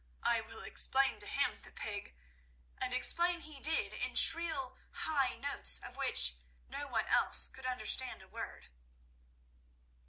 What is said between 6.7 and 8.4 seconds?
one else could understand a